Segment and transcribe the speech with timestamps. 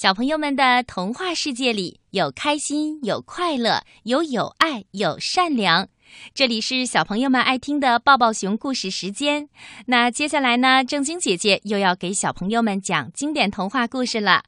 [0.00, 5.88] 小朋友们的童话世界里有开心，有快乐，有友爱，有善良。
[6.32, 9.48] 这里是小朋友们爱听的抱抱熊故事时间。
[9.86, 14.44] 那接下来呢，正晶姐姐又要给小朋友们讲经典童话故事了。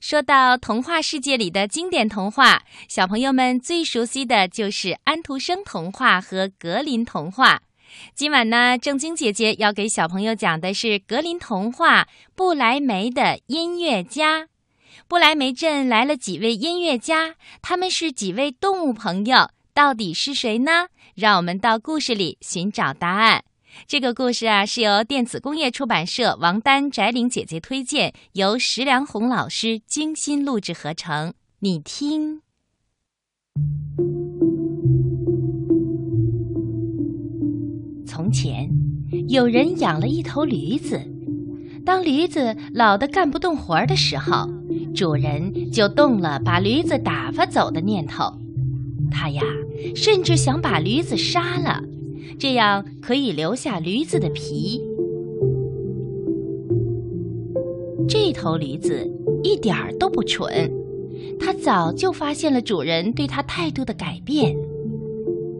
[0.00, 7.60] 说到童话世界里的经典童话，小朋友们最熟悉的就是安徒生童话和格林童话。
[8.14, 12.04] 今晚呢，正晶姐姐要给小朋友讲的是格林童话
[12.36, 14.42] 《布莱梅的音乐家》。
[15.08, 20.88] 布莱梅镇来了几位音乐家，他们是几位动物朋友，到底是谁呢？
[21.14, 23.44] 让我们到故事里寻找答案。
[23.86, 31.32] 这个故事啊，是由电子工业出版社王丹、翟玲姐姐推荐，由石良红老师精心录制合成。
[31.60, 32.42] 你听，
[38.06, 38.68] 从前
[39.28, 41.00] 有人养了一头驴子，
[41.84, 44.48] 当驴子老的干不动活的时候。
[44.94, 48.24] 主人就动了把驴子打发走的念头，
[49.10, 49.42] 他呀，
[49.96, 51.82] 甚至想把驴子杀了，
[52.38, 54.82] 这样可以留下驴子的皮。
[58.06, 59.10] 这头驴子
[59.42, 60.70] 一点儿都不蠢，
[61.40, 64.54] 它早就发现了主人对它态度的改变，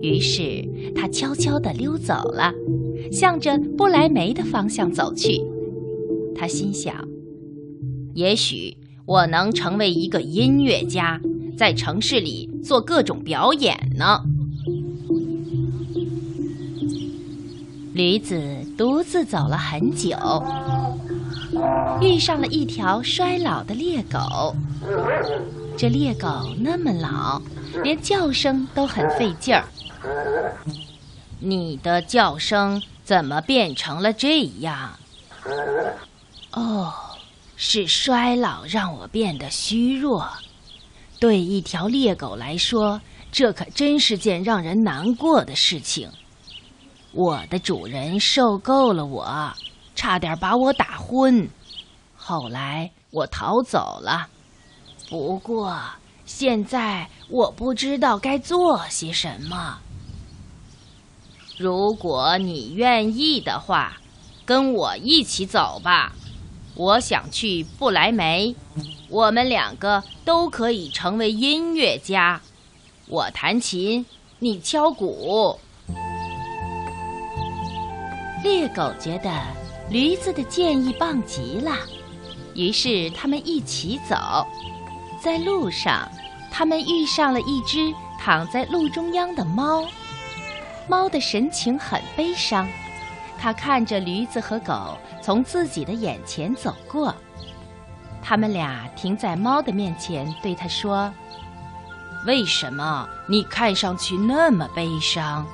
[0.03, 0.63] 于是
[0.95, 2.53] 它悄悄地溜走了，
[3.11, 5.41] 向着不来梅的方向走去。
[6.35, 6.95] 他心想，
[8.15, 8.77] 也许。
[9.05, 11.21] 我能成为一个音乐家，
[11.59, 14.23] 在城市里做各种表演呢。
[17.93, 18.41] 驴子
[18.79, 20.17] 独自走了很久，
[22.01, 24.55] 遇上了一条衰老的猎狗。
[25.77, 27.43] 这猎狗那么老，
[27.83, 29.65] 连叫声都很费劲儿。
[31.41, 34.93] 你的叫声怎么变成了这样？
[36.53, 36.95] 哦。
[37.65, 40.29] 是衰老让我变得虚弱，
[41.21, 43.01] 对一条猎狗来说，
[43.31, 46.11] 这可真是件让人难过的事情。
[47.13, 49.53] 我的主人受够了我，
[49.95, 51.49] 差点把我打昏，
[52.17, 54.27] 后来我逃走了。
[55.09, 55.79] 不过
[56.27, 59.79] 现在我不知道该做些什么。
[61.59, 63.99] 如果你愿意的话，
[64.45, 66.13] 跟我一起走吧。
[66.75, 68.55] 我想去不来梅，
[69.09, 72.41] 我们两个都可以成为音乐家。
[73.07, 74.07] 我弹琴，
[74.39, 75.59] 你敲鼓。
[78.43, 79.31] 猎狗觉得
[79.91, 81.77] 驴子的建议棒极了，
[82.55, 84.17] 于是他们一起走。
[85.23, 86.11] 在路上，
[86.51, 89.87] 他们遇上了一只躺在路中央的猫，
[90.89, 92.67] 猫的神情很悲伤。
[93.43, 97.13] 他看着驴子和狗从自己的眼前走过，
[98.23, 101.13] 他们俩停在猫的面前，对他说
[102.25, 105.45] ：“为什么你看上去那么悲伤？”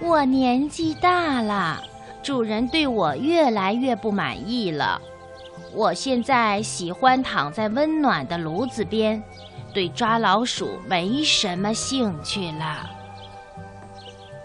[0.00, 1.82] 我年纪大了，
[2.22, 5.02] 主人对我越来越不满意了。
[5.74, 9.20] 我现在喜欢躺在温暖的炉子边，
[9.74, 12.97] 对抓老鼠没什么兴趣了。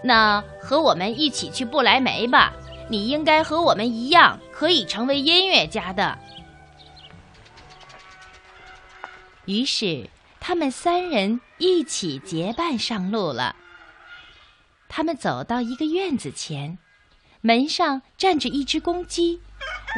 [0.06, 2.52] 那和我们一起去不来梅吧，
[2.90, 6.18] 你应该和我们一样可以成为音乐家的。
[9.46, 13.56] 于是，他们三人一起结伴上路了。
[14.90, 16.76] 他们走到一个院子前，
[17.40, 19.40] 门上站着一只公鸡，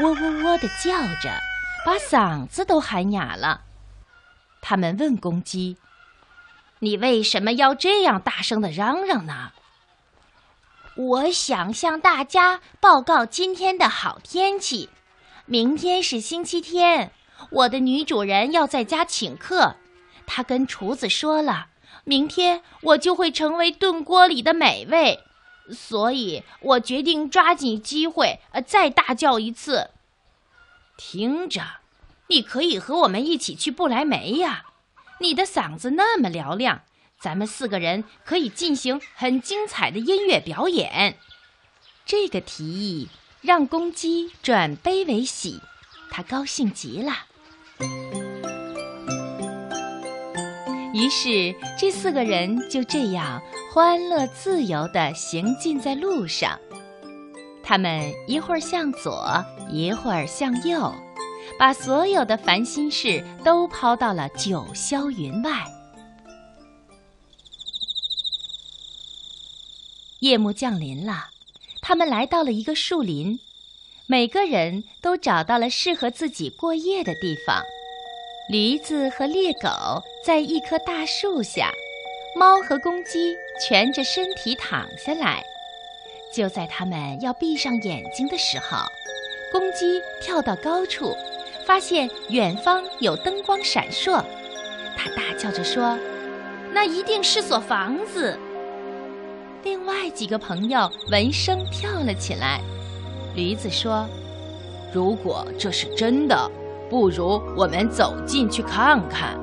[0.01, 1.37] 喔喔喔的叫着，
[1.85, 3.63] 把嗓子都喊哑了。
[4.63, 5.77] 他们问公鸡
[6.79, 9.51] ：“你为什么要这样大声的嚷嚷呢？”
[10.97, 14.89] 我想向大家报告今天的好天气。
[15.45, 17.13] 明天是星期天，
[17.51, 19.77] 我的女主人要在家请客。
[20.27, 21.67] 她跟厨子说了，
[22.05, 25.21] 明天我就会成为炖锅里的美味，
[25.71, 29.91] 所以我决定抓紧机会，呃，再大叫一次。
[30.97, 31.63] 听着，
[32.29, 34.65] 你可以和我们一起去不来梅呀，
[35.21, 36.81] 你的嗓子那么嘹亮。
[37.21, 41.17] 咱们四个人可以进行很精彩的音乐表演。
[42.05, 43.09] 这个提议
[43.41, 45.61] 让公鸡转悲为喜，
[46.11, 47.13] 他高兴极了。
[50.95, 53.43] 于是，这四个人就这样
[53.73, 56.59] 欢乐自由地行进在路上。
[57.63, 60.95] 他们一会儿向左，一会儿向右，
[61.59, 65.53] 把所有的烦心事都抛到了九霄云外。
[70.21, 71.29] 夜幕降临了，
[71.83, 73.39] 他们来到了一个树林，
[74.07, 77.63] 每个人都找到了适合自己过夜的地方，
[78.49, 81.71] 驴子和猎狗在一棵大树下，
[82.35, 85.43] 猫和公鸡蜷着身体躺下来。
[86.33, 88.79] 就在他们要闭上眼睛的时候，
[89.53, 91.15] 公鸡跳到高处，
[91.67, 94.25] 发现远方有灯光闪烁，
[94.97, 95.99] 它大叫着说
[96.73, 98.39] ：“那一定是所房子。”
[99.67, 102.61] 另外几个朋友闻声跳了起来。
[103.35, 104.07] 驴子说
[104.95, 106.51] ：“如果这是真的。”
[106.89, 109.37] 不如我们走进去看看。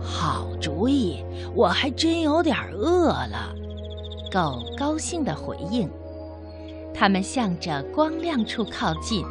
[0.00, 1.24] 好主意，
[1.56, 3.52] 我还真有点饿了。
[4.30, 5.90] 狗高兴地回应。
[6.94, 9.24] 他们向着光亮处靠近，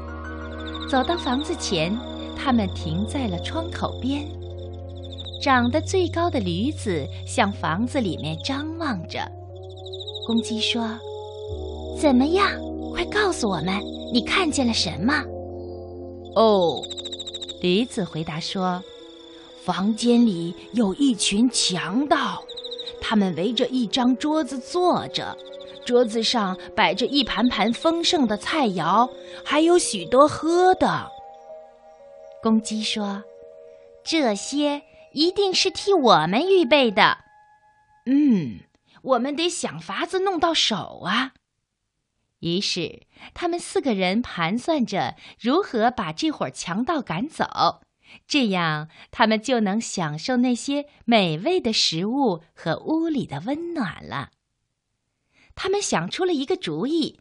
[0.90, 1.98] 走到房子前，
[2.38, 4.28] 他们停在了窗口边。
[5.42, 9.26] 长得最高的驴子向房子里面张望着。
[10.26, 10.88] 公鸡说
[12.00, 12.50] ：“怎么样？
[12.94, 13.82] 快告诉我们，
[14.14, 15.24] 你看见了什么？”
[16.36, 16.82] 哦。
[17.62, 18.84] 驴子回答说
[19.64, 22.44] ：“房间里有一群强盗，
[23.00, 25.38] 他们围着一张桌子坐着，
[25.86, 29.08] 桌子上摆着一盘盘丰盛的菜肴，
[29.46, 31.08] 还有许多喝的。”
[32.42, 33.24] 公鸡说
[34.04, 34.82] ：“这些
[35.14, 37.20] 一定是替我们预备的。”
[38.10, 38.62] 嗯，
[39.02, 41.34] 我们得想法子弄到手啊。
[42.40, 47.82] 于是，他们四个人盘算着如何把这伙强盗赶走，
[48.28, 54.32] 这样他们就能享受那些美味的食物和屋里的温暖了。
[55.54, 57.20] 他们想出了一个主意：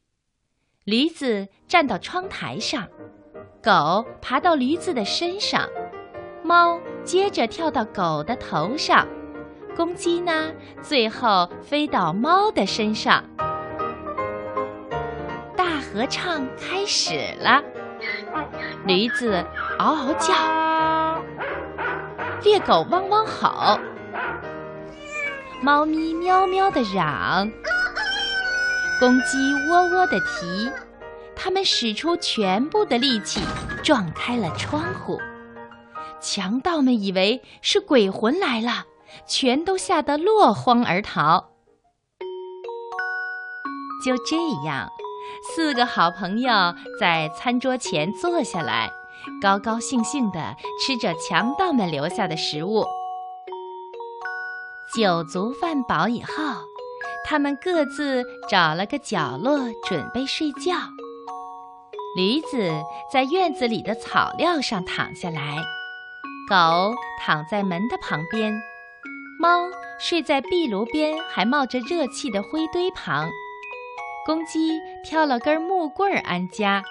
[0.85, 2.89] 驴子站到窗台上，
[3.63, 5.69] 狗爬到驴子的身上，
[6.43, 9.07] 猫接着跳到狗的头上，
[9.81, 13.25] 公鸡呢，最后飞到猫的身上。
[15.57, 17.63] 大合唱开始了，
[18.85, 19.43] 驴子
[19.79, 20.35] 嗷嗷叫，
[22.43, 23.81] 猎狗汪汪吼，
[25.63, 27.51] 猫咪喵喵的嚷，
[29.01, 29.39] 公鸡
[29.71, 30.71] 喔喔的啼。
[31.35, 33.41] 它们使出全部的力气
[33.83, 35.19] 撞开了窗户，
[36.21, 38.85] 强盗们以为是鬼魂来了，
[39.27, 41.51] 全都吓得落荒而逃。
[44.05, 44.89] 就这样。
[45.55, 46.51] 四个好朋友
[46.99, 48.91] 在餐桌前坐下来，
[49.41, 52.85] 高高兴兴地吃着强盗们留下的食物。
[54.93, 56.33] 酒足饭饱以后，
[57.25, 60.75] 他们各自找了个角落准备睡觉。
[62.17, 62.73] 驴子
[63.13, 65.59] 在院子里的草料上躺下来，
[66.49, 68.53] 狗躺在门的旁边，
[69.41, 73.27] 猫睡在壁炉边还冒着热气的灰堆旁。
[74.27, 76.83] 公鸡挑了根木棍儿安家，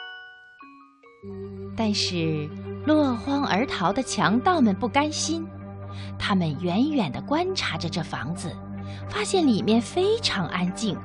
[1.77, 2.49] 但是
[2.87, 5.47] 落荒而逃的强盗们不甘心，
[6.17, 8.51] 他们远远地观察着这房子，
[9.07, 10.97] 发现里面非常安静。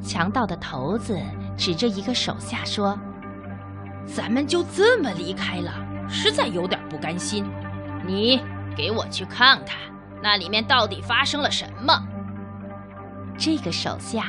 [0.00, 1.18] 强盗的头子
[1.56, 2.96] 指着一个手下说
[4.06, 5.74] ：“咱们就这么离开了，
[6.08, 7.44] 实在有点不甘心。
[8.06, 8.40] 你
[8.78, 9.76] 给我去看看，
[10.22, 12.00] 那里面到底发生了什么？”
[13.36, 14.24] 这个手下。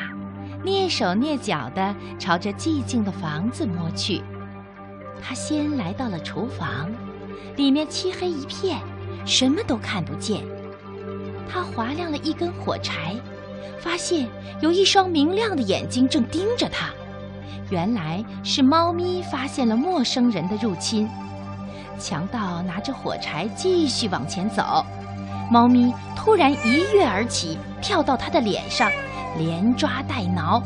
[0.66, 4.22] 蹑手蹑脚地朝着寂静的房子摸去。
[5.22, 6.92] 他先来到了厨房，
[7.56, 8.77] 里面漆黑一片，
[9.25, 10.44] 什么都看不见。
[11.50, 13.15] 他划亮了一根火柴，
[13.79, 14.27] 发现
[14.60, 16.89] 有一双明亮的眼睛正盯着他。
[17.70, 21.08] 原来是猫咪发现了陌生人的入侵。
[22.00, 24.86] 强盗拿着火柴继续往前走，
[25.51, 28.89] 猫咪突然一跃而起，跳到他的脸上。
[29.38, 30.60] 连抓带挠，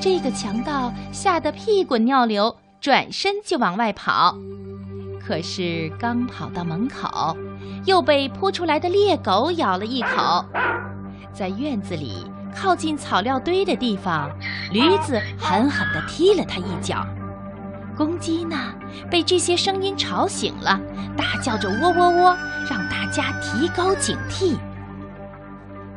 [0.00, 4.36] 这个强盗吓得屁滚尿流，转身就往外跑。
[5.18, 7.36] 可是刚跑到门口，
[7.84, 10.44] 又被扑出来的猎狗咬了一口。
[11.32, 12.24] 在院子里
[12.54, 14.30] 靠近草料堆的地方，
[14.72, 17.04] 驴子狠狠地踢了他一脚。
[18.00, 18.56] 公鸡呢，
[19.10, 20.80] 被这些声音吵醒了，
[21.18, 24.56] 大叫着喔喔喔，让大家提高警惕。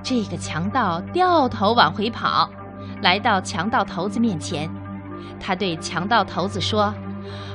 [0.04, 2.50] 这个强盗掉头往回跑，
[3.02, 4.70] 来到强盗头子面前，
[5.40, 6.94] 他对强盗头子说：“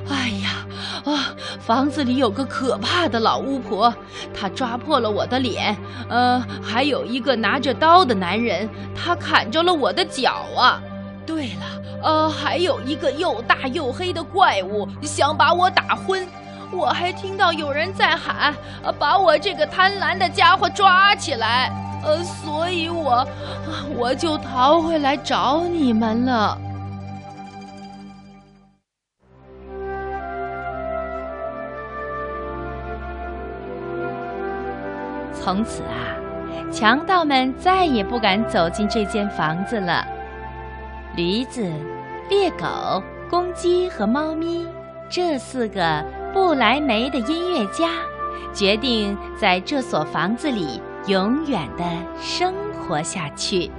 [0.09, 0.65] 哎呀，
[1.05, 1.29] 啊，
[1.59, 3.93] 房子里有个可怕的老巫婆，
[4.33, 5.77] 她抓破了我的脸，
[6.09, 10.81] 呃，还有一个拿着刀的男人，他砍着了我的脚啊。
[11.29, 16.27] 对了，呃，还有一个又大又黑的怪物，想把我打昏。
[16.71, 18.51] 我还听到有人在喊：
[18.97, 21.71] 把我这个贪婪的家伙抓起来。”
[22.03, 23.27] 呃，所以我
[23.95, 26.57] 我就逃回来找你们了。
[35.39, 36.17] 从此啊，
[36.71, 40.03] 强盗们再也不敢走进这间房子了。
[41.15, 41.69] 驴子、
[42.29, 44.65] 猎狗、公鸡和猫咪
[45.09, 47.89] 这四个不来梅的音乐家，
[48.53, 51.83] 决定在这所房子里永远的
[52.21, 53.69] 生活下去。